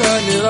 [0.00, 0.49] الصباح كل يوم لا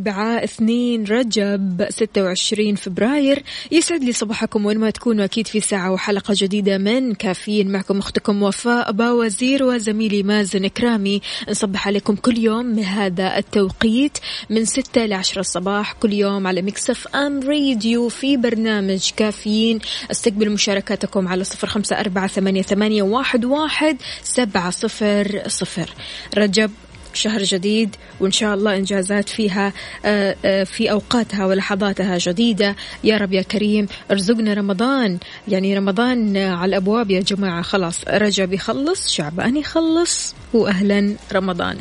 [0.00, 3.42] الأربعاء اثنين رجب 26 فبراير.
[3.72, 7.72] يسعد لي صباحكم وين ما تكونوا أكيد في ساعة وحلقة جديدة من كافيين.
[7.72, 14.18] معكم أختكم وفاء باوزير وزميلي مازن كرامي نصبح عليكم كل يوم بهذا التوقيت
[14.50, 15.92] من 6 ل 10 الصباح.
[15.92, 19.78] كل يوم على مكسف أم راديو في برنامج كافيين.
[20.10, 25.90] استقبل مشاركاتكم على صفر خمسة أربعة ثمانية, ثمانية واحد, واحد سبعة صفر صفر.
[26.36, 26.70] رجب
[27.14, 29.72] شهر جديد وإن شاء الله إنجازات فيها
[30.04, 32.76] آه، آه، في أوقاتها ولحظاتها جديدة.
[33.04, 35.18] يا رب يا كريم ارزقنا رمضان.
[35.48, 37.62] يعني رمضان على الأبواب يا جماعة.
[37.62, 41.76] خلاص رجب يخلص شعبان يخلص وأهلا رمضان.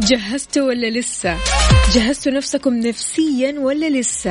[0.00, 1.36] جهزتوا ولا لسه؟
[1.94, 4.30] جهزتوا نفسكم نفسيا ولا لسه؟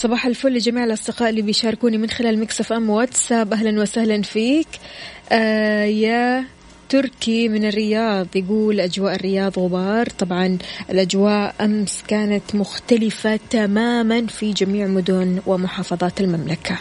[0.00, 3.52] صباح الفل لجميع الأصدقاء اللي بيشاركوني من خلال مكسف أم واتساب.
[3.52, 4.66] أهلا وسهلا فيك.
[5.32, 6.44] آه يا
[6.88, 10.06] تركي من الرياض يقول أجواء الرياض غبار.
[10.06, 10.58] طبعا
[10.90, 16.78] الأجواء أمس كانت مختلفة تماما في جميع مدن ومحافظات المملكة.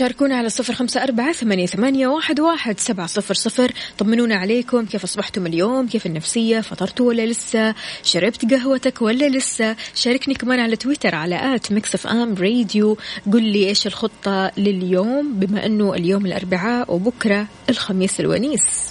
[0.00, 3.72] شاركونا على صفر خمسة أربعة ثمانية, ثمانية واحد, واحد سبعة صفر صفر.
[3.98, 4.86] طمنونا عليكم.
[4.86, 10.76] كيف أصبحتم اليوم؟ كيف النفسية؟ فطرتوا ولا لسه؟ شربت قهوتك ولا لسه؟ شاركني كمان على
[10.76, 12.96] تويتر على at Mix FM Radio.
[13.32, 18.90] قل لي إيش الخطة لليوم بما أنه اليوم الأربعاء وبكرة الخميس الونيس.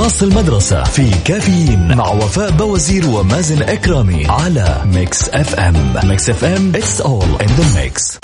[0.00, 5.94] باص المدرسة في كافيين مع وفاء بوازير ومازن إكرامي على Mix FM.
[6.04, 8.18] Mix FM It's all in the mix.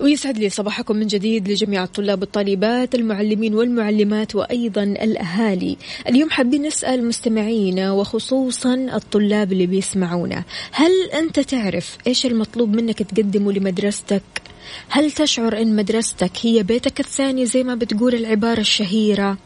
[0.00, 5.76] ويسعد لي صباحكم من جديد لجميع الطلاب والطالبات المعلمين والمعلمات وأيضا الأهالي.
[6.08, 13.52] اليوم حابين نسأل مستمعينا وخصوصا الطلاب اللي بيسمعونا هل أنت تعرف إيش المطلوب منك تقدمه
[13.52, 14.45] لمدرستك؟
[14.88, 19.38] هل تشعر أن مدرستك هي بيتك الثاني زي ما بتقول العبارة الشهيرة؟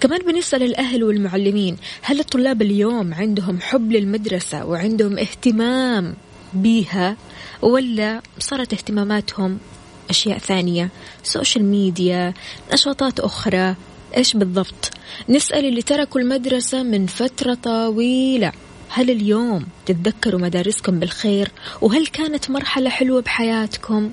[0.00, 6.14] كمان بنسأل الأهل والمعلمين هل الطلاب اليوم عندهم حب للمدرسة وعندهم اهتمام
[6.54, 7.16] بيها
[7.62, 9.58] ولا صارت اهتماماتهم
[10.10, 10.88] أشياء ثانية؟
[11.22, 12.34] social media
[12.72, 13.74] نشاطات أخرى
[14.16, 14.90] إيش بالضبط؟
[15.28, 18.52] نسأل اللي تركوا المدرسة من فترة طويلة
[18.88, 21.50] هل اليوم تتذكروا مدارسكم بالخير؟
[21.80, 24.10] وهل كانت مرحلة حلوة بحياتكم؟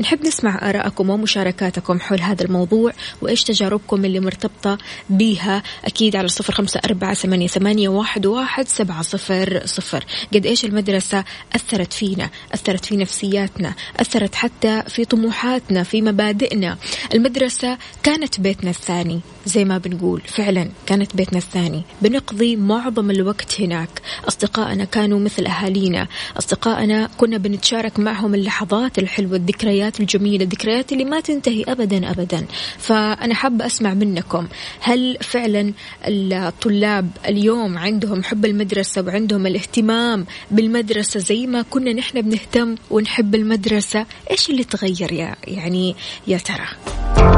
[0.00, 4.78] نحب نسمع آراءكم ومشاركاتكم حول هذا الموضوع وإيش تجاربكم اللي مرتبطة
[5.10, 10.04] بها أكيد على صفر خمسة أربعة ثمانية, ثمانية واحد, واحد سبعة صفر صفر.
[10.34, 11.24] قد إيش المدرسة
[11.54, 16.76] أثرت فينا أثرت في نفسياتنا أثرت حتى في طموحاتنا في مبادئنا.
[17.14, 20.22] المدرسة كانت بيتنا الثاني زي ما بنقول.
[20.26, 21.82] فعلا كانت بيتنا الثاني.
[22.02, 24.02] بنقضي معظم الوقت هناك.
[24.28, 26.08] أصدقائنا كانوا مثل أهالينا.
[26.38, 29.55] أصدقائنا كنا بنتشارك معهم اللحظات الحلوة الذكريات
[30.00, 32.46] الجميلة الذكريات اللي ما تنتهي أبدا أبدا.
[32.78, 34.48] فأنا حابة أسمع منكم
[34.80, 35.72] هل فعلا
[36.06, 44.06] الطلاب اليوم عندهم حب المدرسة وعندهم الاهتمام بالمدرسة زي ما كنا نحن بنهتم ونحب المدرسة؟
[44.30, 47.35] إيش اللي تغير يا يعني يا ترى؟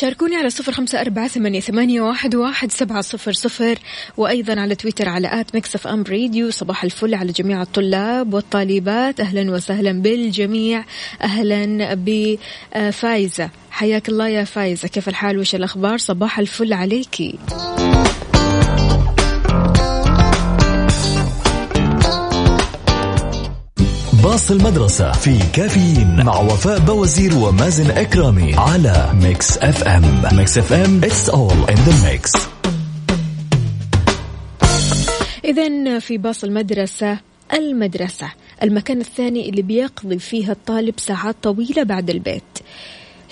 [0.00, 3.78] شاركوني على صفر خمسة أربعة ثمانية, ثمانية واحد, واحد سبعة صفر صفر.
[4.16, 6.50] وأيضا على تويتر على at Mix FM Radio.
[6.50, 9.20] صباح الفل على جميع الطلاب والطالبات.
[9.20, 10.84] أهلا وسهلا بالجميع.
[11.22, 13.50] أهلا بفايزة.
[13.70, 14.88] حياك الله يا فايزة.
[14.88, 17.38] كيف الحال؟ وش الأخبار؟ صباح الفل عليكي.
[24.22, 30.22] باص المدرسة في كافيين مع وفاء بوازير ومازن إكرامي على Mix FM.
[30.32, 32.38] Mix FM It's all in the mix.
[35.44, 37.18] إذا في باص المدرسة
[37.54, 38.32] المدرسة
[38.62, 42.59] المكان الثاني اللي بيقضي فيها الطالب ساعات طويلة بعد البيت.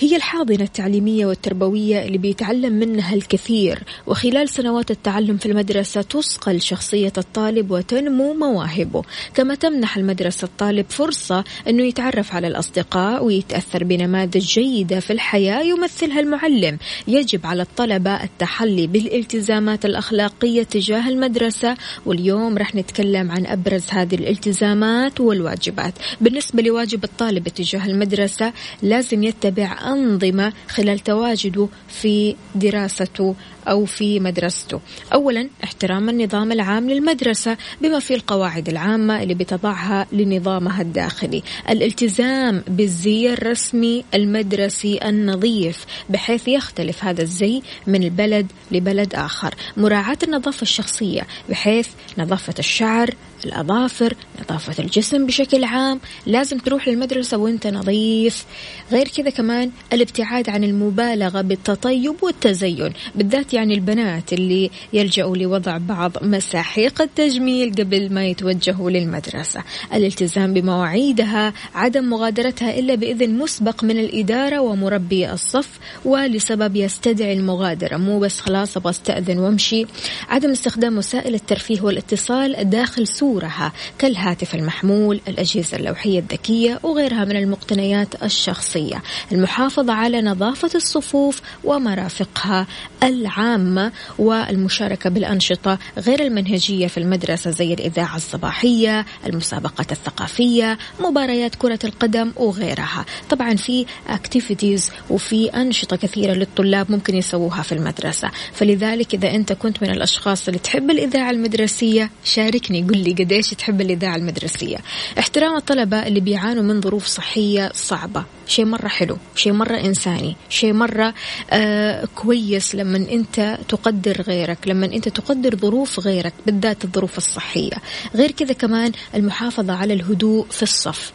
[0.00, 7.12] هي الحاضنة التعليمية والتربوية اللي بيتعلم منها الكثير وخلال سنوات التعلم في المدرسة تصقل شخصية
[7.18, 9.02] الطالب وتنمو مواهبه.
[9.34, 16.20] كما تمنح المدرسة الطالب فرصة أنه يتعرف على الأصدقاء ويتأثر بنماذج جيدة في الحياة يمثلها
[16.20, 16.78] المعلم.
[17.08, 21.76] يجب على الطلبة التحلي بالالتزامات الأخلاقية تجاه المدرسة.
[22.06, 25.94] واليوم رح نتكلم عن أبرز هذه الالتزامات والواجبات.
[26.20, 28.52] بالنسبة لواجب الطالب تجاه المدرسة
[28.82, 33.34] لازم يتبع أنظمة خلال تواجده في دراسته
[33.68, 34.80] أو في مدرسته.
[35.14, 41.42] أولا احترام النظام العام للمدرسة بما فيه القواعد العامة اللي بتضعها لنظامها الداخلي.
[41.70, 49.54] الالتزام بالزي الرسمي المدرسي النظيف بحيث يختلف هذا الزي من البلد لبلد آخر.
[49.76, 51.88] مراعاة النظافة الشخصية بحيث
[52.18, 53.14] نظافة الشعر
[53.44, 58.44] الأظافر نظافة الجسم بشكل عام لازم تروح للمدرسة وأنت نظيف.
[58.92, 66.12] غير كذا كمان الابتعاد عن المبالغة بالتطيب والتزين بالذات يعني البنات اللي يلجأوا لوضع بعض
[66.22, 69.64] مساحيق التجميل قبل ما يتوجهوا للمدرسة.
[69.94, 75.68] الالتزام بمواعيدها عدم مغادرتها إلا بإذن مسبق من الإدارة ومربي الصف
[76.04, 77.96] ولسبب يستدعي المغادرة.
[77.96, 79.86] مو بس خلاص أبغى أستأذن وأمشي.
[80.28, 88.22] عدم استخدام وسائل الترفيه والاتصال داخل صورها كالهاتف المحمول الأجهزة اللوحية الذكية وغيرها من المقتنيات
[88.22, 89.02] الشخصية.
[89.32, 92.66] المحافظة على نظافة الصفوف ومرافقها
[93.02, 102.32] العامة والمشاركة بالأنشطة غير المنهجية في المدرسة زي الإذاعة الصباحية المسابقات الثقافية مباريات كرة القدم
[102.36, 103.04] وغيرها.
[103.30, 108.30] طبعا في اكتيفيتيز وفي أنشطة كثيرة للطلاب ممكن يسووها في المدرسة.
[108.52, 113.80] فلذلك إذا أنت كنت من الأشخاص اللي تحب الإذاعة المدرسية شاركني قل لي قديش تحب
[113.80, 114.76] الإذاعة المدرسية.
[115.18, 118.24] احترام الطلبة اللي بيعانوا من ظروف صحية صعبة.
[118.46, 121.14] شيء مرة حلو شيء مرة إنساني شيء مرة
[121.50, 127.76] آه كويس لما أنت تقدر غيرك لما أنت تقدر ظروف غيرك بالذات الظروف الصحية.
[128.14, 131.12] غير كذا كمان المحافظة على الهدوء في الصف.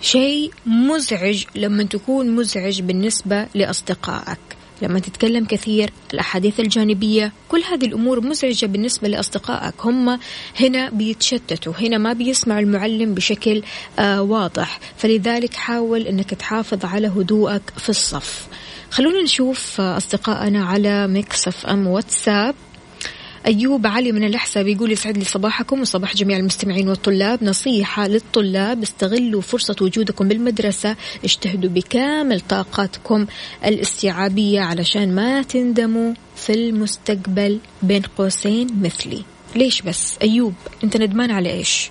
[0.00, 4.38] شيء مزعج لما تكون مزعج بالنسبة لأصدقائك.
[4.82, 9.74] لما تتكلم كثير الأحاديث الجانبية كل هذه الأمور مزعجة بالنسبة لأصدقائك.
[9.84, 10.18] هم
[10.60, 13.62] هنا بيتشتتوا هنا ما بيسمعوا المعلم بشكل
[13.98, 14.80] آه واضح.
[14.96, 18.46] فلذلك حاول أنك تحافظ على هدوءك في الصف.
[18.90, 22.54] خلونا نشوف أصدقائنا على Mix FM WhatsApp.
[23.46, 27.44] أيوب علي من الأحساء بيقول يسعد لي صباحكم وصباح جميع المستمعين والطلاب.
[27.44, 30.96] نصيحة للطلاب استغلوا فرصة وجودكم بالمدرسة.
[31.24, 33.26] اجتهدوا بكامل طاقاتكم
[33.64, 39.22] الاستيعابية علشان ما تندموا في المستقبل بين قوسين مثلي.
[39.56, 40.54] ليش بس؟ أيوب
[40.84, 41.90] أنت ندمان على إيش؟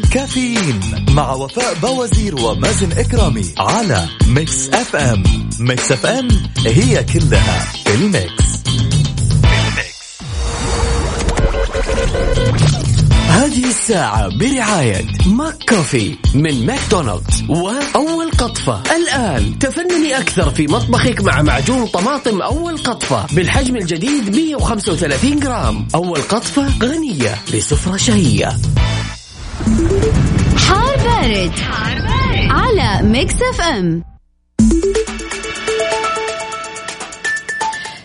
[0.13, 4.95] كافيين مع وفاء بوازير ومازن إكرامي على Mix FM.
[4.95, 5.23] Mix
[5.59, 6.27] FM it's all
[6.65, 8.51] in the mix.
[13.29, 18.83] هذه الساعة برعاية McCoffee من ماكدونالدز وأول قطفة.
[18.95, 25.87] الآن تفنني أكثر في مطبخك مع معجون طماطم أول قطفة بالحجم الجديد 135 جرام.
[25.95, 28.57] أول قطفة غنية لسفرة شهية.
[30.57, 31.51] حار بارد.
[32.49, 34.03] على Mix FM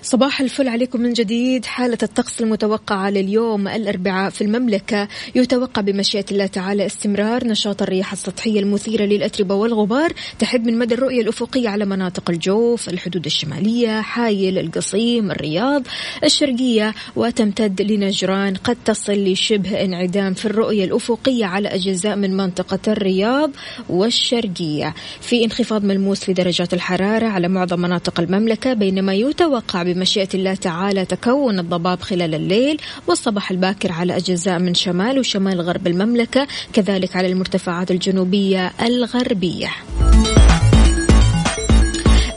[0.06, 1.64] صباح الفل عليكم من جديد.
[1.64, 8.60] حالة الطقس المتوقعة لليوم الأربعاء في المملكة يتوقع بمشيئة الله تعالى استمرار نشاط الرياح السطحية
[8.60, 15.30] المثيرة للأتربة والغبار تحد من مدى الرؤية الأفقية على مناطق الجوف الحدود الشمالية حايل القصيم
[15.30, 15.82] الرياض
[16.24, 23.50] الشرقية وتمتد لنجران قد تصل لشبه انعدام في الرؤية الأفقية على أجزاء من منطقة الرياض
[23.88, 24.94] والشرقية.
[25.20, 31.04] في انخفاض ملموس في درجات الحرارة على معظم مناطق المملكة بينما يتوقع بمشيئة الله تعالى
[31.04, 37.26] تكون الضباب خلال الليل والصباح الباكر على أجزاء من شمال وشمال غرب المملكة كذلك على
[37.26, 39.70] المرتفعات الجنوبية الغربية.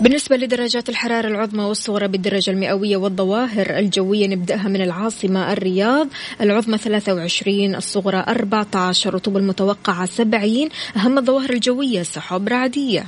[0.01, 6.07] بالنسبة لدرجات الحرارة العظمى والصغرى بالدرجة المئوية والظواهر الجوية نبدأها من العاصمة الرياض.
[6.41, 13.05] العظمى 23 الصغرى 14 رطوبة المتوقعة 70 أهم الظواهر الجوية سحب رعدية.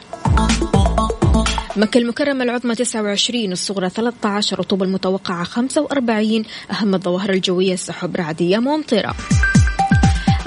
[1.75, 9.15] مكة المكرمة العظمى 29 الصغرى 13 رطوبة المتوقعة 45 أهم الظواهر الجوية سحب رعدية ممطرة.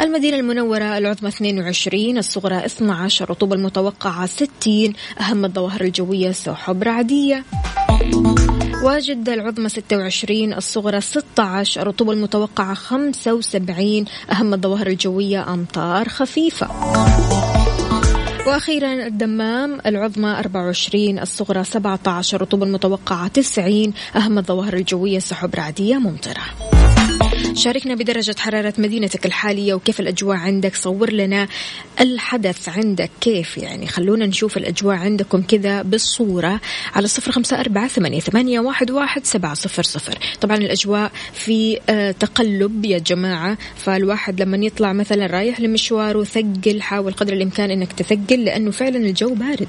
[0.01, 7.45] المدينة المنورة العظمى 22 الصغرى 12 رطوبة المتوقعة 60 أهم الظواهر الجوية سحب رعدية
[8.85, 16.69] وجدة العظمى 26 الصغرى 16 الرطوبة المتوقعة 75 أهم الظواهر الجوية أمطار خفيفة.
[18.47, 26.84] وأخيرا الدمام العظمى 24 الصغرى 17 الرطوبة المتوقعة 90 أهم الظواهر الجوية سحب رعدية ممطرة.
[27.55, 31.49] شاركنا بدرجة حرارة مدينتك الحالية وكيف الأجواء عندك؟ صور لنا
[32.01, 33.11] الحدث عندك.
[33.21, 36.61] كيف يعني؟ خلونا نشوف الأجواء عندكم كذا بالصورة
[36.95, 40.19] على صفر خمسة أربعة ثمانية, واحد, واحد سبعة صفر صفر.
[40.41, 43.59] طبعا الأجواء في آه، تقلب يا جماعة.
[43.77, 49.35] فالواحد لما يطلع مثلا رايح لمشواره ثقل حاول قدر الإمكان أنك تثقل لأنه فعلا الجو
[49.35, 49.69] بارد.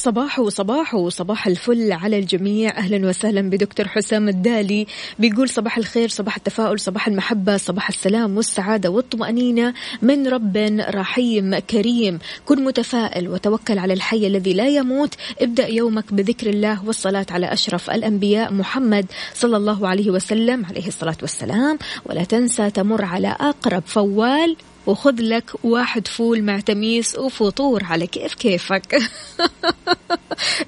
[0.00, 2.70] صباح صباح صباح الفل على الجميع.
[2.76, 4.86] أهلا وسهلا بدكتور حسام الدالي
[5.18, 10.56] بيقول صباح الخير صباح التفاؤل صباح المحبة صباح السلام والسعادة والطمأنينة من رب
[10.94, 12.18] رحيم كريم.
[12.46, 15.14] كن متفائل وتوكل على الحي الذي لا يموت.
[15.40, 21.16] ابدأ يومك بذكر الله والصلاة على أشرف الأنبياء محمد صلى الله عليه وسلم عليه الصلاة
[21.22, 21.78] والسلام.
[22.06, 24.56] ولا تنسى تمر على أقرب فوال.
[24.90, 28.98] وخذ لك واحد فول مع تميس وفطور على كيف كيفك.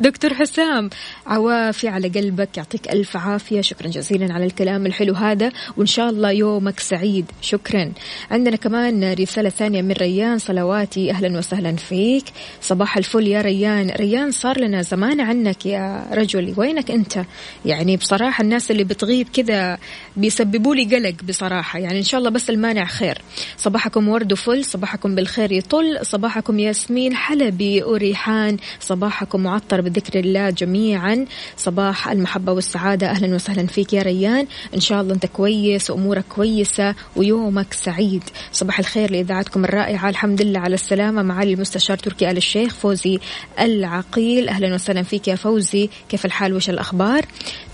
[0.01, 0.91] دكتور حسام
[1.27, 3.61] عوافي على قلبك يعطيك ألف عافية.
[3.61, 7.27] شكرا جزيلا على الكلام الحلو هذا وإن شاء الله يومك سعيد.
[7.41, 7.93] شكرا.
[8.31, 12.25] عندنا كمان رسالة ثانية من ريان صلواتي أهلا وسهلا فيك.
[12.61, 13.91] صباح الفل يا ريان.
[13.91, 16.55] ريان صار لنا زمان عنك يا رجل.
[16.57, 17.25] وينك أنت؟
[17.65, 19.79] يعني بصراحة الناس اللي بتغيب كذا
[20.17, 21.79] بيسببوا لي قلق بصراحة.
[21.79, 23.19] يعني إن شاء الله بس المانع خير.
[23.57, 31.27] صباحكم ورد وفل صباحكم بالخير يطل صباحكم ياسمين حلبي وريحان صباحكم معطر بذكر الله جميعا.
[31.57, 34.47] صباح المحبة والسعادة أهلا وسهلا فيك يا ريان.
[34.75, 38.23] إن شاء الله أنت كويس وأمورك كويسة ويومك سعيد.
[38.53, 43.19] صباح الخير لإذاعتكم الرائعة الحمد لله على السلامة معالي المستشار تركي آل الشيخ فوزي
[43.61, 44.49] العقيل.
[44.49, 47.25] أهلا وسهلا فيك يا فوزي كيف الحال؟ وش الأخبار؟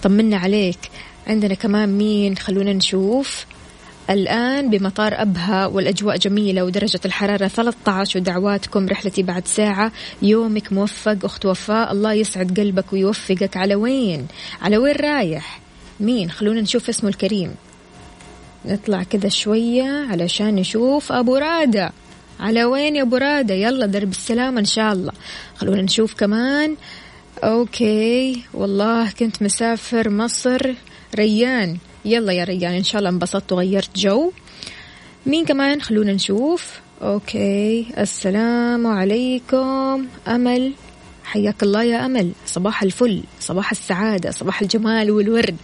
[0.02, 0.78] طمنا عليك.
[1.26, 3.46] عندنا كمان مين؟ خلونا نشوف.
[4.10, 9.92] الآن بمطار أبها والأجواء جميلة ودرجة الحرارة 13 ودعواتكم رحلتي بعد ساعة.
[10.22, 11.92] يومك موفق أخت وفاء.
[11.92, 13.56] الله يسعد قلبك ويوفقك.
[13.56, 14.26] على وين؟
[14.62, 15.60] على وين رايح؟
[16.00, 17.54] مين؟ خلونا نشوف اسمه الكريم.
[18.64, 21.92] نطلع كذا شوية علشان نشوف أبو رادة.
[22.40, 25.12] على وين يا أبو رادة؟ يلا درب السلامة إن شاء الله.
[25.56, 26.76] خلونا نشوف كمان.
[27.44, 28.42] Okay.
[28.54, 30.74] والله كنت مسافر مصر.
[31.14, 31.78] ريان.
[32.04, 34.32] يلا يا ريان إن شاء الله انبسطت وغيرت جو.
[35.26, 36.80] مين كمان؟ خلونا نشوف.
[37.02, 40.06] Okay السلام عليكم.
[40.28, 40.72] أمل
[41.24, 42.32] حياك الله يا أمل.
[42.46, 45.56] صباح الفل صباح السعادة صباح الجمال والورد.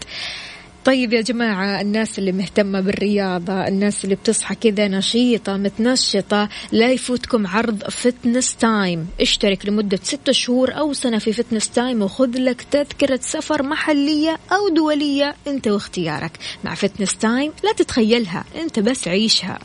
[0.84, 7.46] طيب يا جماعة الناس اللي مهتمة بالرياضة الناس اللي بتصحى كذا نشيطة متنشطة لا يفوتكم
[7.46, 13.20] عرض Fitness Time اشترك لمدة ستة شهور أو سنة في Fitness Time وخذ لك تذكرة
[13.22, 16.38] سفر محلية أو دولية أنت واختيارك.
[16.64, 19.58] مع Fitness Time لا تتخيلها أنت بس عيشها.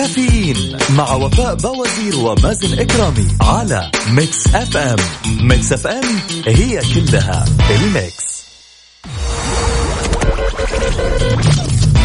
[0.00, 4.96] كافيين مع وفاء بوازير ومازن إكرامي على Mix FM.
[5.40, 6.04] Mix FM
[6.46, 8.44] هي كلها ال mix.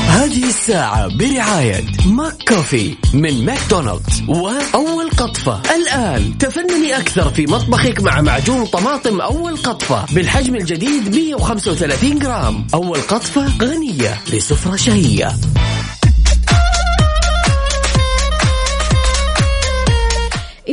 [0.08, 5.62] هذه الساعة برعاية McCafé من ماكدونالدز وأول قطفة.
[5.76, 12.68] الآن تفنني أكثر في مطبخك مع معجون طماطم أول قطفة بالحجم الجديد 135 جرام.
[12.74, 15.36] أول قطفة غنية لسفرة شهية.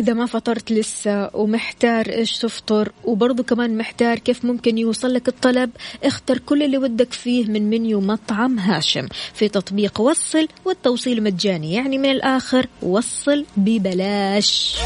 [0.02, 5.70] إذا ما فطرت لسه ومحتار إيش تفطر وبرضه كمان محتار كيف ممكن يوصل لك الطلب
[6.04, 9.08] اختر كل اللي ودك فيه من منيو مطعم هاشم.
[9.34, 14.76] في تطبيق وصل والتوصيل مجاني يعني من الآخر وصل ببلاش.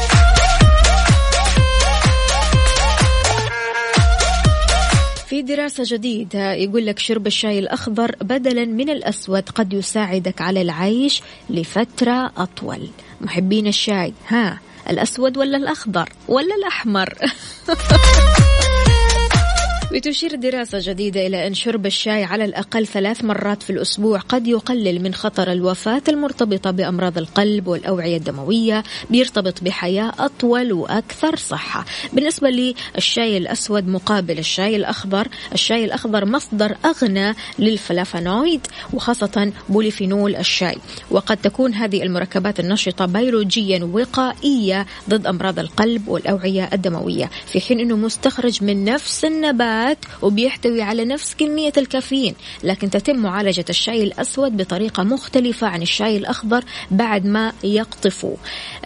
[5.27, 11.21] في دراسة جديدة يقول لك شرب الشاي الأخضر بدلا من الأسود قد يساعدك على العيش
[11.49, 12.87] لفترة أطول.
[13.21, 14.59] محبين الشاي ها
[14.89, 17.13] الأسود ولا الأخضر ولا الأحمر.
[19.91, 25.03] بتشير دراسة جديدة إلى أن شرب الشاي على الأقل ثلاث مرات في الأسبوع قد يقلل
[25.03, 31.85] من خطر الوفاة المرتبطة بأمراض القلب والأوعية الدموية بيرتبط بحياة أطول وأكثر صحة.
[32.13, 35.27] بالنسبة للشاي الأسود مقابل الشاي الأخضر.
[35.53, 40.77] الشاي الأخضر مصدر أغنى للفلافونويد وخاصة بوليفينول الشاي.
[41.11, 47.95] وقد تكون هذه المركبات النشطة بيولوجيا وقائية ضد أمراض القلب والأوعية الدموية في حين أنه
[47.95, 49.76] مستخرج من نفس النبات.
[49.77, 56.17] النبات وبيحتوي على نفس كمية الكافيين لكن تتم معالجة الشاي الأسود بطريقة مختلفة عن الشاي
[56.17, 58.35] الأخضر بعد ما يقطفوا.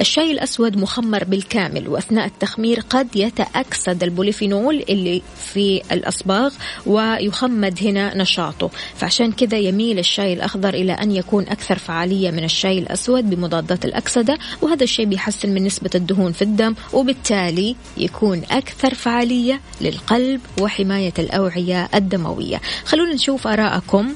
[0.01, 5.21] الشاي الأسود مخمر بالكامل وأثناء التخمير قد يتأكسد البوليفينول اللي
[5.53, 6.53] في الأصباغ
[6.85, 8.69] ويخمد هنا نشاطه.
[8.95, 14.37] فعشان كذا يميل الشاي الأخضر إلى أن يكون أكثر فعالية من الشاي الأسود بمضادات الأكسدة
[14.61, 21.13] وهذا الشيء بيحسن من نسبة الدهون في الدم وبالتالي يكون أكثر فعالية للقلب وحي حماية
[21.19, 22.61] الأوعية الدموية.
[22.85, 24.13] خلونا نشوف آراءكم.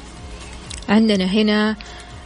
[0.89, 1.75] عندنا هنا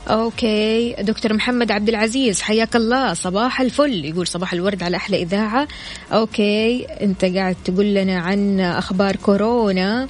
[0.07, 4.05] أوكي دكتور محمد عبد العزيز حياك الله صباح الفل.
[4.05, 5.67] يقول صباح الورد على أحلى إذاعة.
[6.11, 10.07] okay أنت قاعد تقول لنا عن أخبار كورونا.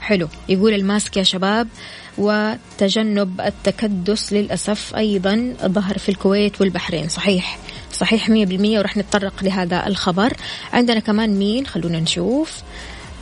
[0.00, 0.28] حلو.
[0.48, 1.68] يقول ال mask يا شباب
[2.18, 7.08] وتجنب التكدس للأسف أيضا ظهر في الكويت والبحرين.
[7.08, 7.58] صحيح.
[7.92, 10.32] صحيح مية بالمية ورح نتطرق لهذا الخبر.
[10.72, 12.62] عندنا كمان مين؟ خلونا نشوف.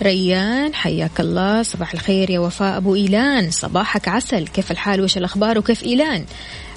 [0.03, 1.63] ريان حياك الله.
[1.63, 2.77] صباح الخير يا وفاء.
[2.77, 4.49] أبو إيلان صباحك عسل.
[4.49, 6.25] كيف الحال؟ وش الأخبار؟ وكيف إيلان؟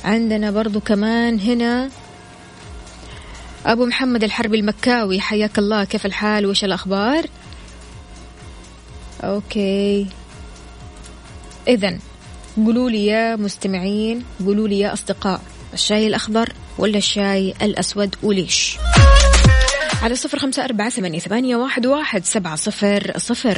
[0.03, 1.89] عندنا برضو كمان هنا
[3.65, 5.19] أبو محمد الحربي المكاوي.
[5.19, 5.83] حياك الله.
[5.83, 7.25] كيف الحال؟ وش الأخبار؟
[9.23, 10.07] أوكي.
[11.67, 11.97] إذا
[12.57, 15.41] قولوا لي يا مستمعين قولوا لي يا أصدقاء
[15.73, 18.77] الشاي الأخضر ولا الشاي الأسود وليش؟
[20.01, 23.57] على صفر خمسة أربعة ثمانية, ثمانية واحد, واحد سبعة صفر صفر.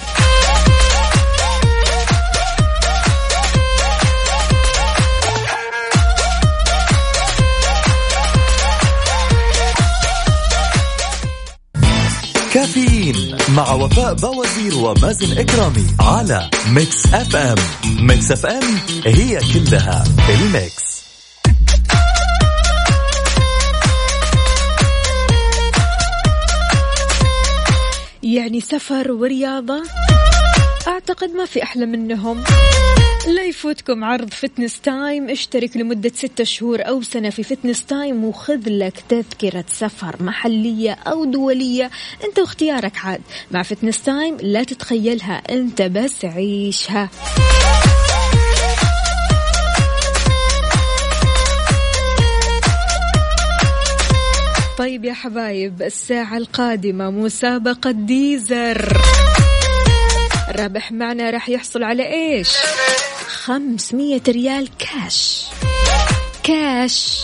[12.54, 17.56] كافيين مع وفاء بوازير ومازن إكرامي على Mix FM.
[18.00, 18.64] Mix FM
[19.06, 20.93] هي كلها ال mix.
[28.44, 29.84] يعني سفر ورياضة.
[30.88, 32.44] أعتقد ما في أحلى منهم.
[33.28, 35.30] لا يفوتكم عرض Fitness Time.
[35.30, 41.26] اشترك لمدة ستة شهور أو سنة في Fitness Time وخذ لك تذكرة سفر محلية أو
[41.26, 41.92] دولية.
[42.24, 43.22] أنت واختيارك عاد.
[43.52, 47.10] مع Fitness Time لا تتخيلها أنت بس عيشها.
[54.78, 58.98] طيب يا حبايب الساعة القادمة مسابقة Deezer.
[60.50, 62.50] الرابح معنا راح يحصل على إيش؟
[63.28, 65.46] 500 ريال cash.
[66.44, 67.20] cash.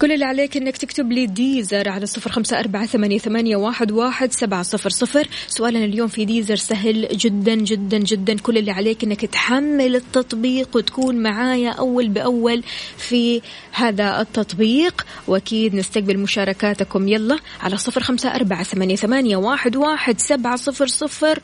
[0.00, 4.62] كل اللي عليك إنك تكتب لي ديزر على صفر خمسة أربعة ثمانية, واحد, واحد سبعة
[4.62, 5.28] صفر صفر.
[5.48, 8.36] سؤالنا اليوم في ديزر سهل جدا جدا جدا.
[8.38, 12.62] كل اللي عليك إنك تحمل التطبيق وتكون معايا أول بأول
[12.96, 15.06] في هذا التطبيق.
[15.28, 17.08] وأكيد نستقبل مشاركاتكم.
[17.08, 21.40] يلا على صفر خمسة أربعة ثمانية, ثمانية واحد, واحد سبعة صفر صفر.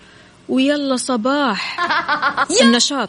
[0.49, 1.79] ويلا صباح.
[2.63, 3.09] النشاط.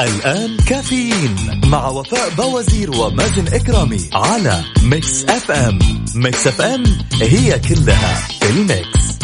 [0.00, 5.78] الآن كافيين مع وفاء بوازير ومازن إكرامي على Mix FM
[6.14, 6.84] Mix FM
[7.22, 9.18] هي كلها ال mix.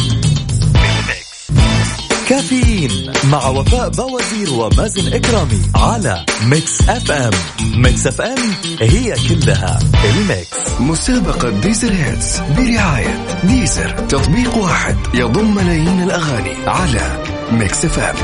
[2.29, 10.81] كافيين مع وفاء بوازير ومازن إكرامي على Mix FM Mix FM هي كلها ال mix.
[10.81, 13.91] مسابقة Deezer Hits برعاية Deezer.
[14.09, 18.15] تطبيق واحد يضم ملايين الأغاني على Mix FM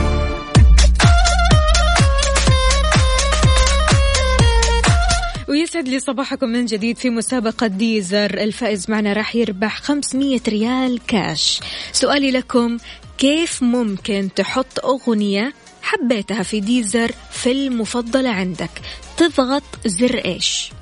[5.51, 8.35] ويسعد لي صباحكم من جديد في مسابقة Deezer.
[8.35, 11.61] الفائز معنا راح يربح 500 ريال كاش.
[11.93, 12.77] سؤالي لكم
[13.19, 18.71] كيف ممكن تحط أغنية حبيتها في Deezer في المفضلة عندك؟
[19.17, 20.73] تضغط زر إيش؟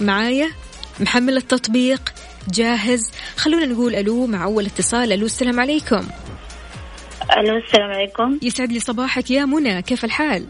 [0.00, 0.50] معايا؟
[1.00, 2.14] محمل التطبيق.
[2.54, 5.12] جاهز؟ خلونا نقول ألو مع أول اتصال.
[5.12, 6.08] ألو السلام عليكم.
[7.36, 8.38] ألو السلام عليكم.
[8.42, 9.82] يسعد لي صباحك يا منى.
[9.82, 10.46] كيف الحال؟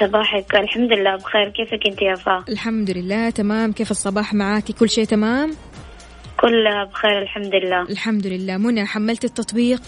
[0.00, 0.54] صباحك.
[0.54, 1.48] الحمد لله بخير.
[1.48, 3.72] كيفك أنت يا فا الحمد لله تمام.
[3.72, 5.56] كيف الصباح معاكي كل شيء تمام؟
[6.40, 7.82] كلها بخير الحمد لله.
[7.82, 8.56] الحمد لله.
[8.56, 9.82] منى حملت التطبيق؟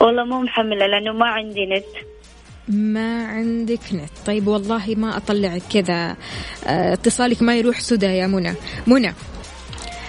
[0.00, 2.06] والله مو محملة لأنه ما عندي نت.
[2.68, 4.10] ما عندك نت.
[4.26, 6.16] طيب والله ما أطلعك كذا.
[6.66, 8.54] آه، اتصالك ما يروح سدى يا منى.
[8.86, 9.14] منى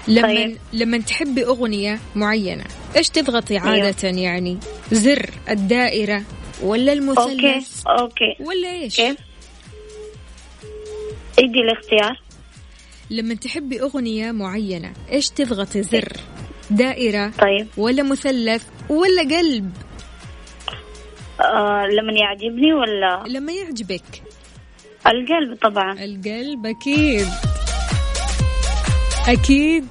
[0.07, 0.57] لما طيب.
[0.73, 2.63] لما تحبي أغنية معينة
[2.95, 3.69] إيش تضغطي أيوه.
[3.69, 4.57] عادة يعني؟
[4.91, 6.23] زر الدائرة.
[6.61, 8.35] ولا المثلث؟ أوكي.
[8.39, 9.17] ولا إيش؟ كيف
[11.39, 12.21] إدي الاختيار.
[13.09, 16.13] لما تحبي أغنية معينة إيش تضغطي زر
[16.69, 17.67] دائرة طيب.
[17.77, 19.71] ولا مثلث ولا قلب؟
[21.41, 24.23] آه لمن يعجبني ولا؟ لما يعجبك.
[25.07, 25.91] القلب طبعا.
[25.93, 27.27] القلب أكيد.
[29.27, 29.87] أكيد.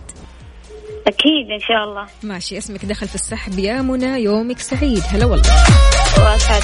[1.07, 2.07] أكيد إن شاء الله.
[2.23, 5.03] ماشي اسمك دخل في السحب يا منى يومك سعيد.
[5.11, 5.51] هلا والله.
[6.19, 6.63] وأسعد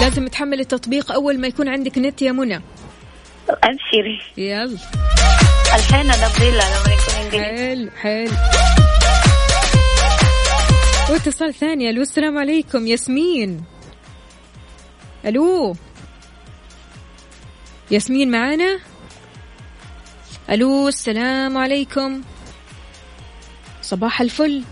[0.00, 2.62] لازم تحمل التطبيق أول ما يكون عندك نت يا منى.
[3.48, 4.20] أبشري.
[4.36, 4.78] يلا.
[5.74, 7.40] الحين أنا لما يكون عندي.
[7.40, 8.30] حلو حلو.
[11.10, 11.90] واتصال ثاني.
[11.90, 13.64] ألو السلام عليكم ياسمين.
[15.26, 15.76] ألو.
[17.90, 18.78] ياسمين معانا؟
[20.50, 22.22] ألو السلام عليكم.
[23.90, 24.62] صباح الفل.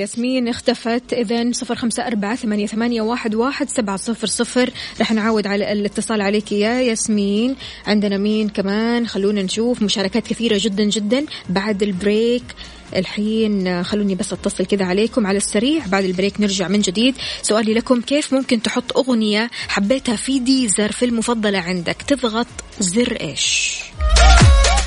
[0.00, 1.12] ياسمين اختفت.
[1.12, 4.70] اذا صفر خمسة أربعة ثمانية, ثمانية واحد, واحد سبعة صفر صفر.
[5.00, 7.56] رح نعود على الاتصال عليك يا ياسمين.
[7.86, 9.82] عندنا مين كمان؟ خلونا نشوف.
[9.82, 11.26] مشاركات كثيرة جدا جدا.
[11.48, 12.44] بعد ال break
[12.96, 15.86] الحين خلوني بس أتصل كذا عليكم على السريع.
[15.86, 17.14] بعد ال break نرجع من جديد.
[17.42, 22.46] سؤالي لكم كيف ممكن تحط أغنية حبيتها في Deezer في المفضلة عندك؟ تضغط
[22.80, 23.78] زر إيش؟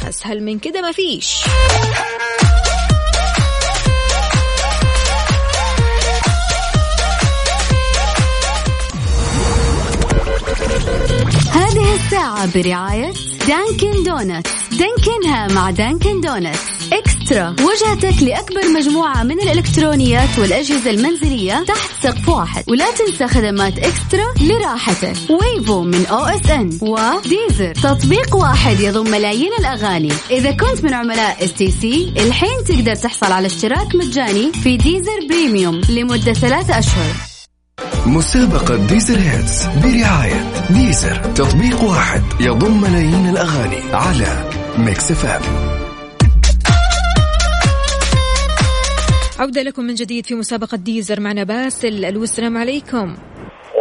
[0.09, 0.91] أسهل من كده ما
[11.93, 13.13] الساعة برعاية
[13.47, 16.59] Dunkin' Donuts دانكنها مع Dunkin' Donuts
[16.93, 22.63] eXtra وجهتك لأكبر مجموعة من الإلكترونيات والأجهزة المنزلية تحت سقف واحد.
[22.67, 25.15] ولا تنسى خدمات eXtra لراحتك.
[25.29, 30.11] Wavo من OSN و Deezer تطبيق واحد يضم ملايين الأغاني.
[30.31, 36.33] إذا كنت من عملاء STC الحين تقدر تحصل على اشتراك مجاني في Deezer Premium لمدة
[36.33, 37.32] ثلاثة أشهر.
[38.07, 41.15] مسابقة Deezer Hits برعاية Deezer.
[41.15, 45.41] تطبيق واحد يضم ملايين الأغاني على Mix FM
[49.39, 51.19] عودة لكم من جديد في مسابقة Deezer.
[51.19, 53.15] معنا باسل ألو السلام عليكم.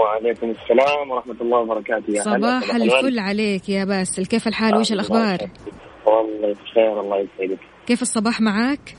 [0.01, 2.05] وعليكم السلام ورحمة الله وبركاته.
[2.09, 2.75] يا هلا، صباح.
[2.75, 4.27] الفل عليك يا باسل.
[4.27, 5.39] كيف الحال؟ وش الأخبار.
[6.07, 7.59] والله بخير الله يسعدك.
[7.87, 8.97] كيف الصباح معاك؟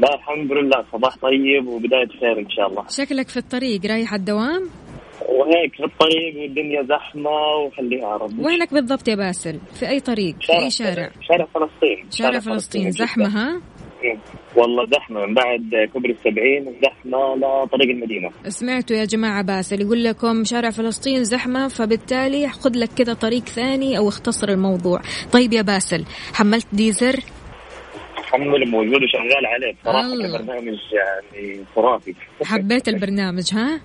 [0.00, 2.84] لا الحمد لله صباح طيب وبداية خير إن شاء الله.
[2.88, 4.70] شكلك في الطريق رايح على الدوام؟
[5.28, 7.30] وهيك في الطريق والدنيا زحمة
[7.66, 12.10] وخليها يا رب وينك بالضبط يا باسل؟ في أي طريق؟ في أي شارع شارع؟ فلسطين.
[12.10, 13.60] شارع فلسطين زحمة ها.
[14.56, 18.30] والله زحمة من بعد كوبري السبعين زحمة لطريق المدينة.
[18.48, 23.98] سمعتوا يا جماعة باسل يقول لكم شارع فلسطين زحمة فبالتالي خذ لك كذا طريق ثاني
[23.98, 25.00] أو اختصر الموضوع.
[25.32, 26.04] طيب يا باسل
[26.34, 27.20] حملت ديزر؟
[28.36, 29.74] محمل موجود وشغال عليه.
[29.82, 30.38] بصراحة الله.
[30.38, 32.14] برنامج يعني خرافي.
[32.44, 33.80] حبيت البرنامج ها؟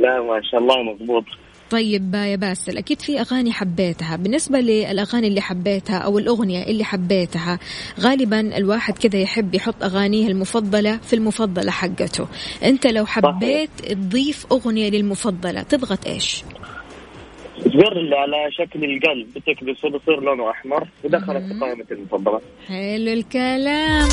[0.00, 1.24] لا ما شاء الله مضبوط.
[1.70, 4.16] طيب يا باسل أكيد في أغاني حبيتها.
[4.16, 7.58] بالنسبة للأغاني اللي حبيتها أو الأغنية اللي حبيتها
[8.00, 12.28] غالبا الواحد كذا يحب يحط أغانيه المفضلة في المفضلة حقته.
[12.64, 16.44] أنت لو حبيت تضيف أغنية للمفضلة تضغط إيش؟
[17.58, 19.28] اللي على شكل القلب.
[19.34, 20.88] بتكبس وبصير لونه أحمر.
[21.04, 22.40] ودخلت في قائمه المفضلة.
[22.68, 24.08] حلو الكلام.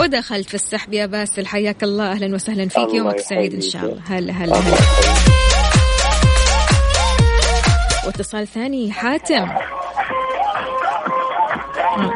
[0.00, 1.46] ودخلت في السحب يا باسل.
[1.46, 2.12] حياك الله.
[2.12, 2.94] أهلا وسهلا فيك.
[2.94, 3.72] يومك سعيد يحييك.
[3.72, 4.02] شاء الله.
[4.06, 4.76] هلا هلا هلا.
[8.06, 9.48] واتصال ثاني حاتم.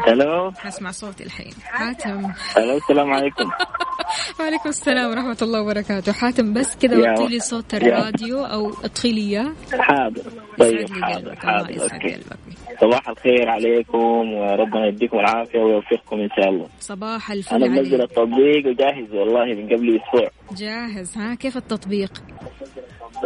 [0.07, 1.53] ألو اسمع صوتي الحين.
[1.65, 2.31] حاتم.
[2.57, 3.49] ألو السلام عليكم.
[4.39, 6.11] وعليكم السلام ورحمة الله وبركاته.
[6.11, 9.51] حاتم بس كذا وطي لي صوت الراديو أو اطفي لي إياه.
[9.79, 10.21] حاضر.
[10.59, 12.39] طيب حاضر حاضر قلبك.
[12.81, 16.67] صباح الخير عليكم وربنا يديكم العافية ويوفقكم إن شاء الله.
[16.79, 20.29] صباح الفل أنا منزل التطبيق وجاهز والله من قبل أسبوع.
[20.51, 21.17] جاهز.
[21.17, 22.23] ها كيف التطبيق؟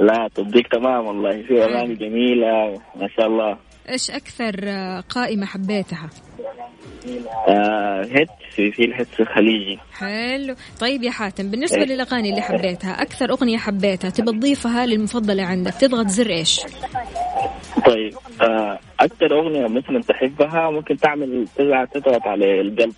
[0.01, 1.41] لا تطبيق تمام والله.
[1.41, 3.57] في أغاني جميلة ما شاء الله.
[3.89, 6.09] إيش أكثر آه، قائمة حبيتها؟
[7.47, 9.79] آه هيت في في الهيت الخليجي.
[9.93, 10.55] حلو.
[10.79, 11.85] طيب يا حاتم بالنسبة إيه.
[11.85, 16.61] للأغاني اللي حبيتها أكثر أغنية حبيتها تبى تضيفها للمفضلة عندك تضغط زر إيش؟
[17.85, 21.47] طيب آه أكثر أغنية مثلا تحبها ممكن تعمل
[21.93, 22.93] تضغط على القلب.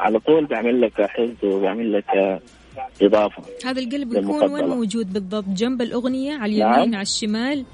[0.00, 2.40] على طول بيعمل لك حس وبيعمل لك
[3.02, 4.52] إضافة هذا القلب يكون.
[4.52, 6.72] وين موجود بالضبط؟ جنب الأغنية على نعم.
[6.72, 7.64] اليمين على الشمال؟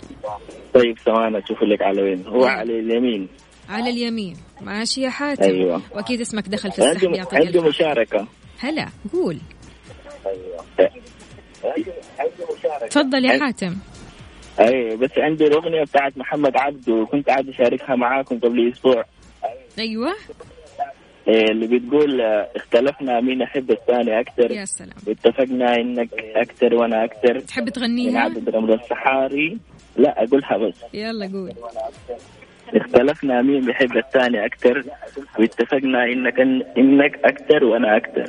[0.74, 2.26] طيب ثواني أشوف لك على وين.
[2.26, 2.58] هو نعم.
[2.58, 3.28] على اليمين.
[3.68, 4.36] على اليمين.
[4.60, 5.42] ماشي يا حاتم.
[5.42, 5.82] أيوة.
[5.94, 7.60] وأكيد اسمك دخل في السحب عندي عندي.
[7.60, 8.26] مشاركة.
[8.58, 9.38] هلا قول.
[12.90, 13.76] تفضل يا حاتم.
[14.60, 19.04] اي بس عندي الأغنية بتاعت محمد عبده وكنت عايز أشاركها معاكم قبل أسبوع.
[19.78, 20.14] أيوه.
[21.28, 24.50] اللي بتقول آه، اختلفنا مين يحب الثاني أكثر.
[24.50, 24.96] يا سلام.
[25.06, 27.40] واتفقنا إنك أكثر وأنا أكثر.
[27.40, 29.58] تحب من تغنيها عدد رمل الصحاري
[29.96, 30.84] لا أقولها بس.
[30.94, 31.52] يلا قول.
[32.74, 34.84] اختلفنا مين بيحب الثاني أكثر.
[35.38, 36.40] واتفقنا إنك
[36.78, 38.24] إنك أكثر وأنا أكثر.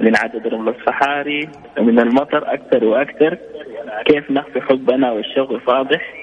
[0.00, 3.38] من عدد رمل الصحاري ومن المطر أكثر وأكثر.
[4.06, 6.17] كيف نخفي حبنا والشوق فاضح؟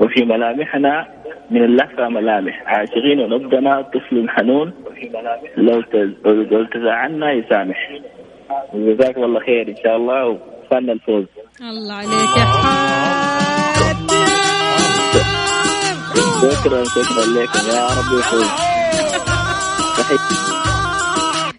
[0.00, 1.06] وفي ملامحنا
[1.50, 2.62] من اللهفة ملامح.
[2.66, 4.72] عاشقين ونبضنا طفل حنون.
[5.56, 5.82] لو
[6.24, 7.90] لو تزعلنا يسامح.
[8.74, 11.24] جزاك الله خير إن شاء الله وفن الفوز.
[11.60, 12.44] الله عليك يا
[16.42, 17.62] شكرا شكرا لكم.
[17.70, 18.50] يا رب يفوز.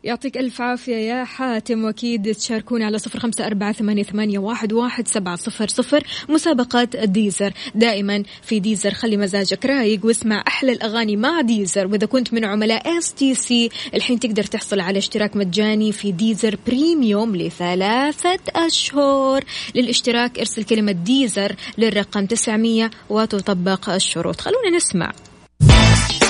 [0.04, 5.36] يعطيك ألف عافية يا حاتم وأكيد تشاركوني على صفر خمسة أربعة ثمانية, واحد, واحد سبعة
[5.36, 6.04] صفر صفر.
[6.30, 8.94] مسابقة Deezer دائما في Deezer.
[8.94, 11.88] خلي مزاجك رايق واسمع أحلى الأغاني مع Deezer.
[11.88, 18.40] وإذا كنت من عملاء STC الحين تقدر تحصل على اشتراك مجاني في Deezer Premium لثلاثة
[18.56, 19.44] أشهر.
[19.76, 24.42] للاشتراك ارسل كلمة Deezer للرقم 900 وتطبق الشروط.
[24.42, 25.12] خلونا نسمع.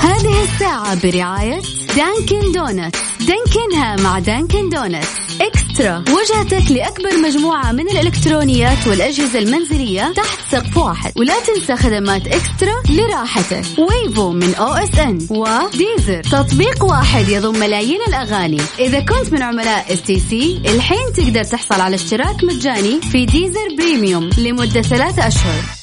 [0.00, 1.60] هذه الساعة برعاية
[1.96, 5.04] Dunkin' Donuts دانكنها مع Dunkin' Donuts
[5.40, 5.98] eXtra.
[5.98, 11.12] وجهتك لأكبر مجموعة من الإلكترونيات والأجهزة المنزلية تحت سقف واحد.
[11.16, 13.64] ولا تنسى خدمات eXtra لراحتك.
[13.78, 15.26] Wavo من OSN.
[15.30, 18.60] و Deezer تطبيق واحد يضم ملايين الأغاني.
[18.78, 24.82] إذا كنت من عملاء STC الحين تقدر تحصل على اشتراك مجاني في Deezer Premium لمدة
[24.82, 25.79] ثلاثة أشهر.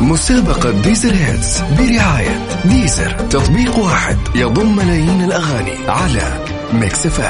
[0.00, 1.60] مسابقة Deezer Hits.
[1.60, 3.10] برعاية Deezer.
[3.10, 7.20] تطبيق واحد يضم ملايين الأغاني على Mix F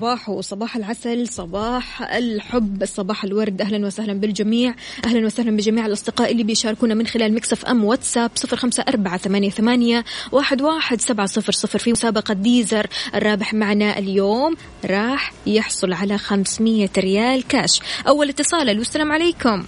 [0.00, 3.60] صباح صباح صباح العسل صباح الحب صباح الورد.
[3.60, 4.74] أهلا وسهلا بالجميع.
[5.04, 9.50] أهلا وسهلا بجميع الأصدقاء اللي بيشاركونا من خلال Mix FM واتساب صفر خمسة أربعة ثمانية,
[9.50, 12.86] ثمانية واحد, واحد سبعة صفر صفر في مسابقة Deezer.
[13.14, 17.80] الرابح معنا اليوم راح يحصل على 500 ريال كاش.
[18.08, 18.70] أول اتصال.
[18.70, 19.64] ألو السلام عليكم.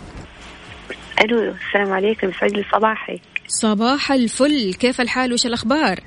[1.25, 2.29] ألو السلام عليكم.
[2.29, 3.21] يسعد لي صباحك.
[3.49, 4.75] صباح الفل.
[4.75, 6.01] كيف الحال؟ وش الأخبار؟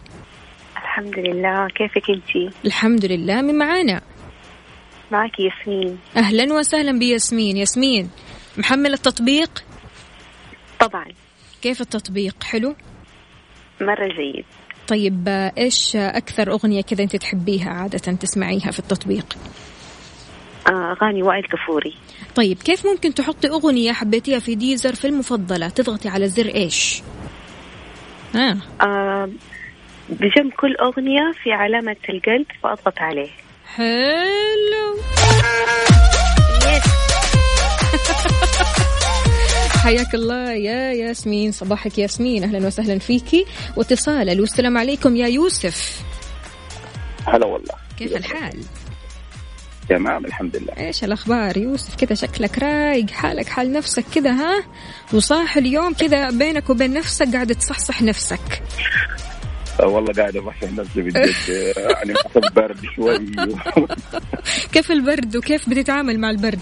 [0.78, 1.68] الحمد لله.
[1.68, 3.42] كيفك أنتي؟ الحمد لله.
[3.42, 4.02] من معانا؟
[5.12, 6.00] معك ياسمين.
[6.18, 7.58] أهلا وسهلا بياسمين.
[7.58, 8.10] ياسمين
[8.58, 9.64] محمل التطبيق؟
[10.80, 11.06] طبعا.
[11.62, 12.76] كيف التطبيق؟ حلو؟
[13.82, 14.46] مرة جيد.
[14.88, 19.38] طيب إيش أكثر أغنية كذا أنت تحبيها عادة تسمعيها في التطبيق؟
[20.68, 21.96] آه، أغاني وائل كفوري.
[22.36, 27.02] طيب كيف ممكن تحطي أغنية حبيتيها في ديزر في المفضلة؟ تضغطي على زر إيش؟
[28.36, 28.58] آه.
[28.82, 29.30] آه
[30.10, 33.30] بجنب كل أغنية في علامة القلب فأضغط عليه.
[33.76, 34.98] حلو.
[39.84, 43.46] حياك الله يا ياسمين صباحك ياسمين أهلا وسهلا فيكي
[43.78, 46.04] واتصال ألو السلام عليكم يا يوسف.
[47.26, 47.76] هلا والله.
[48.00, 48.60] كيف الحال؟
[49.90, 50.88] تمام الحمد لله.
[50.88, 54.64] إيش الأخبار يوسف؟ كذا شكلك رايق حالك حال نفسك كذا ها؟
[55.14, 58.64] وصاح اليوم كذا بينك وبين نفسك قاعد تصحصح نفسك.
[59.84, 61.34] والله قاعد ابحث نفسي بجد
[61.78, 63.26] يعني حسب برد شوي.
[64.74, 66.60] كيف البرد وكيف بتتعامل مع البرد؟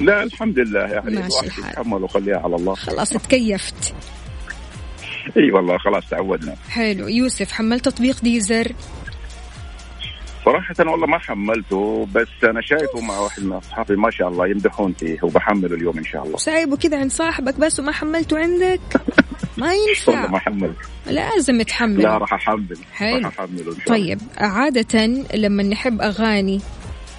[0.00, 0.80] لا الحمد لله.
[0.80, 1.70] يعني ماشي الواحد الحال.
[1.70, 2.74] يتحمل وخليها على الله.
[2.74, 3.94] خلاص تكيفت.
[5.36, 6.56] إي والله خلاص تعودنا.
[6.70, 7.08] حلو.
[7.08, 8.72] يوسف حملت تطبيق ديزر؟
[10.44, 14.92] صراحة والله ما حملته بس أنا شايفه مع واحد من أصحابي ما شاء الله يمدحون
[14.92, 16.36] فيه وبحمله اليوم إن شاء الله.
[16.36, 18.80] سايبه كذا عند صاحبك بس وما حملته عندك؟
[19.58, 20.26] ما ينفع.
[20.26, 22.78] ما حملت لازم تحمل لا راح أحمل.
[22.92, 23.24] حلو.
[23.24, 23.76] راح الله.
[23.86, 26.60] طيب عادة لما نحب أغاني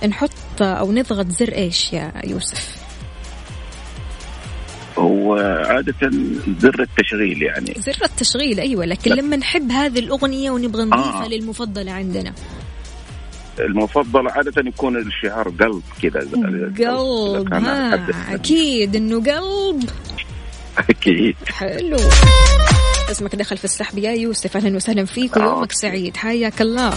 [0.07, 2.77] نحط أو نضغط زر إيش يا يوسف؟
[4.97, 6.11] هو عادة
[6.59, 7.73] زر التشغيل يعني.
[7.77, 11.27] زر التشغيل أيوة لكن لما نحب هذه الأغنية ونبغى نضيفها آه.
[11.27, 12.33] للمفضلة عندنا.
[13.59, 16.19] المفضل عادة يكون الشعار قلب كذا.
[16.19, 18.29] قلب ها أحدث.
[18.29, 19.89] أكيد إنه قلب.
[20.89, 21.35] أكيد.
[21.47, 21.97] حلو.
[23.11, 24.57] اسمك دخل في السحب يا يوسف.
[24.57, 25.41] أهلا وسهلا فيك آه.
[25.41, 26.17] ويومك سعيد.
[26.17, 26.93] حياك الله.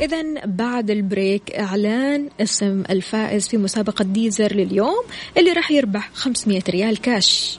[0.00, 5.04] إذا بعد ال break إعلان اسم الفائز في مسابقة Deezer لليوم
[5.38, 7.58] اللي راح يربح 500 ريال كاش.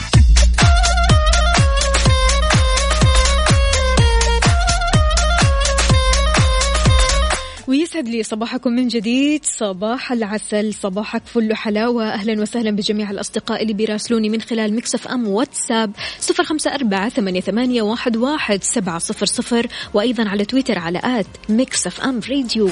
[7.71, 9.45] ويسعد لي صباحكم من جديد.
[9.45, 12.13] صباح العسل صباحك فل حلاوة.
[12.13, 17.81] أهلا وسهلا بجميع الأصدقاء اللي بيراسلوني من خلال Mix FM واتساب صفر خمسة أربعة ثمانية,
[17.81, 22.69] واحد سبعة صفر صفر وأيضا على تويتر على at Mix FM Radio.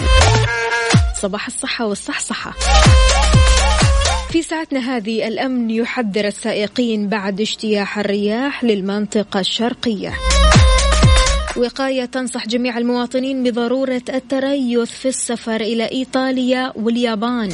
[1.21, 2.53] صباح الصحة والصحصحة.
[4.31, 10.13] في ساعتنا هذه الأمن يحذر السائقين بعد اجتياح الرياح للمنطقة الشرقية.
[11.57, 17.51] وقاية تنصح جميع المواطنين بضرورة التريث في السفر إلى إيطاليا واليابان.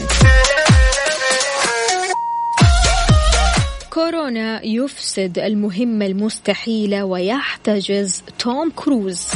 [3.94, 9.28] كورونا يفسد المهمة المستحيلة ويحتجز توم كروز.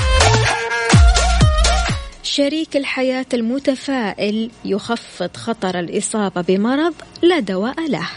[2.23, 8.09] شريك الحياة المتفائل يخفض خطر الإصابة بمرض لا دواء له.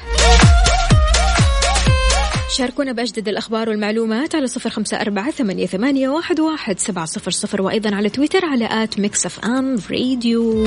[2.52, 7.62] شاركونا بأجدد الأخبار والمعلومات على صفر خمسة أربعة ثمانية, ثمانية واحد, واحد سبعة صفر صفر
[7.62, 10.66] وأيضا على تويتر على at Mix FM Radio.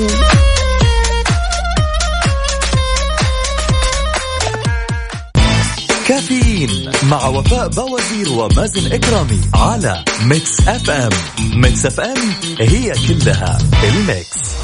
[6.07, 11.09] كافيين مع وفاء بوازير ومازن إكرامي على Mix FM.
[11.55, 12.17] Mix FM
[12.59, 14.55] هي كلها ال mix.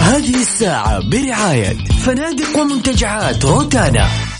[0.00, 4.31] هذه الساعة برعاية فنادق ومنتجعات روتانا.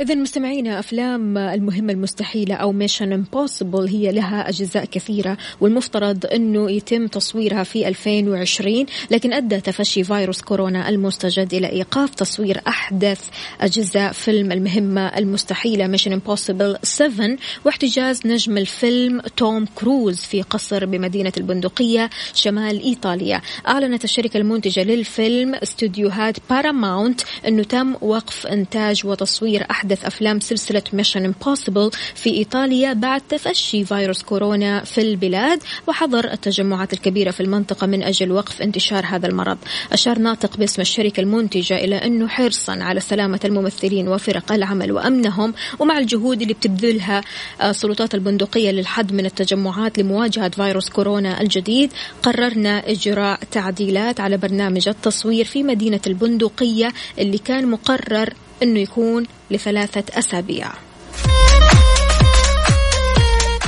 [0.00, 7.06] إذا مستمعينا أفلام المهمة المستحيلة أو Mission Impossible هي لها أجزاء كثيرة والمفترض أنه يتم
[7.06, 13.28] تصويرها في 2020 لكن أدى تفشي فيروس كورونا المستجد إلى إيقاف تصوير أحدث
[13.60, 21.32] أجزاء فيلم المهمة المستحيلة Mission Impossible 7 واحتجاز نجم الفيلم توم كروز في قصر بمدينة
[21.36, 23.40] البندقية شمال إيطاليا.
[23.68, 30.82] أعلنت الشركة المنتجة للفيلم استوديوهات باراماونت أنه تم وقف إنتاج وتصوير أحدث أحدث أفلام سلسلة
[30.92, 37.86] Mission Impossible في إيطاليا بعد تفشي فيروس كورونا في البلاد وحظر التجمعات الكبيرة في المنطقة
[37.86, 39.58] من أجل وقف انتشار هذا المرض.
[39.92, 45.98] أشار ناطق باسم الشركة المنتجة إلى أنه حرصا على سلامة الممثلين وفرق العمل وأمنهم ومع
[45.98, 47.20] الجهود اللي بتبذلها
[47.62, 51.92] السلطات البندقية للحد من التجمعات لمواجهة فيروس كورونا الجديد.
[52.22, 60.18] قررنا إجراء تعديلات على برنامج التصوير في مدينة البندقية اللي كان مقرر أنه يكون لثلاثة
[60.18, 60.68] أسابيع.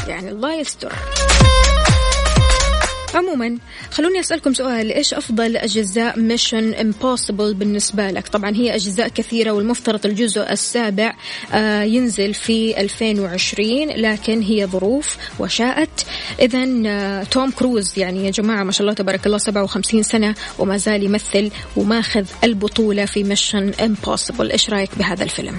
[0.08, 0.92] يعني الله يستر.
[3.14, 3.58] عموما
[3.90, 10.06] خلوني أسألكم سؤال إيش أفضل أجزاء Mission Impossible بالنسبة لك؟ طبعا هي أجزاء كثيرة والمفترض
[10.06, 11.14] الجزء السابع
[11.52, 16.06] آه ينزل في 2020 لكن هي ظروف وشاءت.
[16.40, 20.76] اذا آه توم كروز يعني يا جماعة ما شاء الله تبارك الله 57 سنة وما
[20.76, 25.58] زال يمثل وماخذ البطولة في Mission Impossible إيش رأيك بهذا الفيلم؟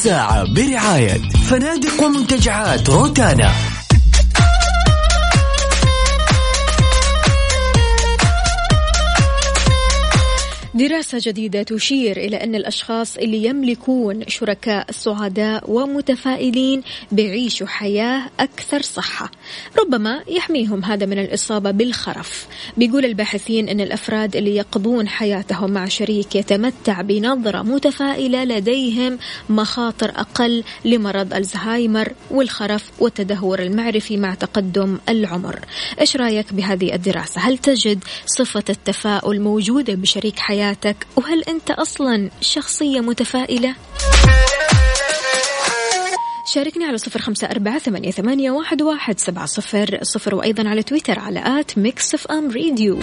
[0.00, 3.69] الساعة برعاية فنادق ومنتجعات روتانا.
[10.80, 19.30] دراسة جديدة تشير إلى أن الأشخاص اللي يملكون شركاء سعداء ومتفائلين بيعيشوا حياة أكثر صحة
[19.78, 22.46] ربما يحميهم هذا من الإصابة بالخرف.
[22.76, 29.18] بيقول الباحثين أن الأفراد اللي يقضون حياتهم مع شريك يتمتع بنظرة متفائلة لديهم
[29.48, 35.60] مخاطر أقل لمرض الزهايمر والخرف والتدهور المعرفي مع تقدم العمر.
[36.00, 40.69] إيش رأيك بهذه الدراسة؟ هل تجد صفة التفاؤل موجودة بشريك حياتك
[41.16, 43.74] وهل أنت أصلا شخصية متفائلة؟
[46.54, 51.18] شاركني على صفر خمسة أربعة ثمانية, ثمانية واحد, واحد سبعة صفر صفر وأيضا على تويتر
[51.18, 52.98] على at Mix FM Radio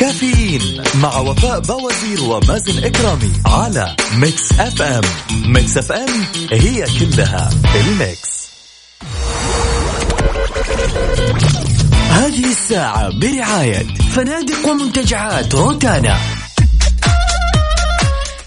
[0.00, 5.02] كافيين مع وفاء بوازير ومازن إكرامي على Mix FM.
[5.46, 8.40] Mix FM هي كلها ال mix.
[12.20, 16.16] هذه الساعة برعاية فنادق ومنتجعات روتانا.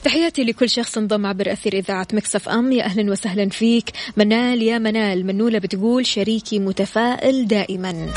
[0.03, 2.71] تحياتي لكل شخص انضم عبر أثير إذاعة Mix FM.
[2.71, 3.91] يا أهلا وسهلا فيك.
[4.17, 5.25] منال يا منال.
[5.25, 8.07] منولة بتقول شريكي متفائل دائما.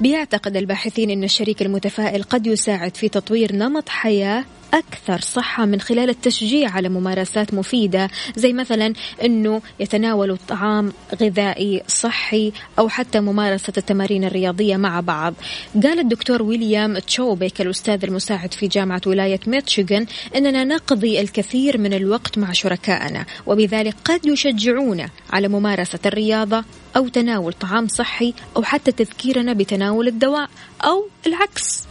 [0.00, 4.44] بيعتقد الباحثين أن الشريك المتفائل قد يساعد في تطوير نمط حياة
[4.74, 8.92] أكثر صحة من خلال التشجيع على ممارسات مفيدة زي مثلا
[9.24, 15.34] أنه يتناولوا طعام غذائي صحي أو حتى ممارسة التمارين الرياضية مع بعض.
[15.82, 20.06] قال الدكتور ويليام تشوبيك الأستاذ المساعد في جامعة ولاية ميتشيغان
[20.36, 26.64] أننا نقضي الكثير من الوقت مع شركائنا وبذلك قد يشجعونا على ممارسة الرياضة
[26.96, 30.50] أو تناول طعام صحي أو حتى تذكيرنا بتناول الدواء
[30.84, 31.86] أو العكس.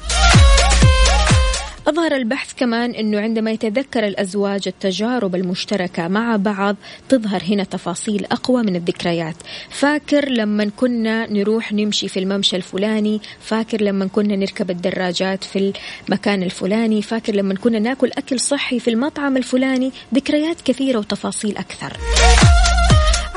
[1.87, 6.75] أظهر البحث كمان أنه عندما يتذكر الأزواج التجارب المشتركة مع بعض
[7.09, 9.35] تظهر هنا تفاصيل أقوى من الذكريات.
[9.69, 15.73] فاكر لما كنا نروح نمشي في الممشى الفلاني؟ فاكر لما كنا نركب الدراجات في
[16.07, 21.97] المكان الفلاني؟ فاكر لما كنا ناكل أكل صحي في المطعم الفلاني؟ ذكريات كثيرة وتفاصيل أكثر.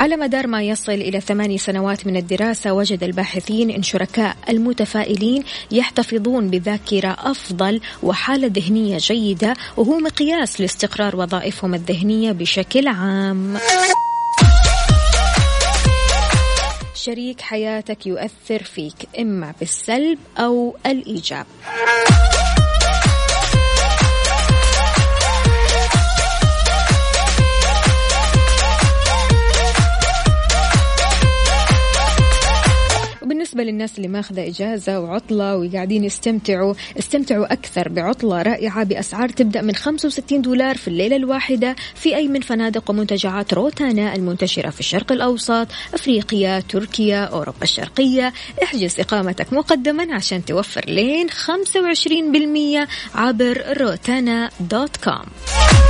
[0.00, 6.50] على مدار ما يصل إلى ثماني سنوات من الدراسة وجد الباحثين أن شركاء المتفائلين يحتفظون
[6.50, 13.58] بذاكرة أفضل وحالة ذهنية جيدة وهو مقياس لاستقرار وظائفهم الذهنية بشكل عام.
[16.94, 21.46] شريك حياتك يؤثر فيك إما بالسلب أو الإيجاب.
[33.30, 39.74] وبالنسبة للناس اللي ماخذة إجازة وعطلة وقاعدين يستمتعوا استمتعوا أكثر بعطلة رائعة بأسعار تبدأ من
[39.74, 45.66] 65 دولار في الليلة الواحدة في أي من فنادق ومنتجعات روتانا المنتشرة في الشرق الأوسط
[45.94, 48.32] أفريقيا تركيا أوروبا الشرقية.
[48.62, 55.89] احجز إقامتك مقدما عشان توفر لين 25% عبر روتانا دوت كوم.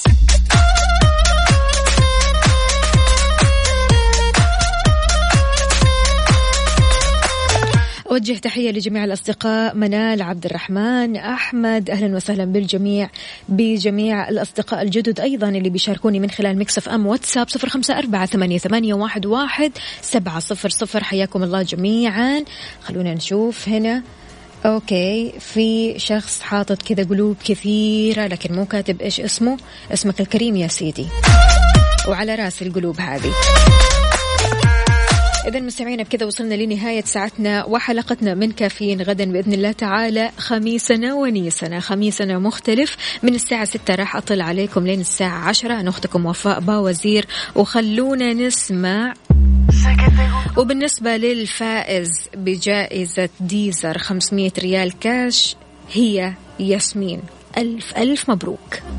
[8.11, 13.09] أوجه تحية لجميع الأصدقاء منال عبد الرحمن أحمد أهلا وسهلا بالجميع
[13.49, 18.57] بجميع الأصدقاء الجدد أيضا اللي بيشاركوني من خلال Mix FM واتساب صفر خمسة أربعة ثمانية,
[18.57, 21.03] ثمانية واحد, واحد سبعة صفر صفر.
[21.03, 22.43] حياكم الله جميعا.
[22.83, 24.03] خلونا نشوف هنا.
[24.65, 29.57] okay في شخص حاطط كذا قلوب كثيرة لكن مو كاتب إيش اسمه.
[29.93, 31.05] اسمك الكريم يا سيدي.
[32.07, 33.31] وعلى رأس القلوب هذه.
[35.47, 40.31] إذا مستمعينا بكذا وصلنا لنهاية ساعتنا وحلقتنا من كافيين غدا بإذن الله تعالى.
[40.37, 42.97] خميسنا ونيسنا خميسنا مختلف.
[43.23, 45.79] من الساعة ستة راح أطل عليكم لين الساعة عشرة.
[45.79, 47.25] أنا أختكم وفاء باوزير.
[47.55, 49.13] وخلونا نسمع.
[50.57, 55.55] وبالنسبة للفائز بجائزة ديزر 500 ريال كاش
[55.91, 57.21] هي ياسمين.
[57.57, 58.81] ألف ألف مبروك.